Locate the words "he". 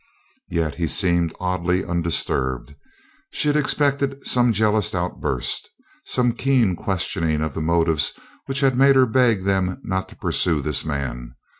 0.73-0.87